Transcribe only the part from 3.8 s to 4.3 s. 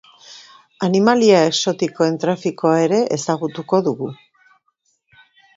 dugu.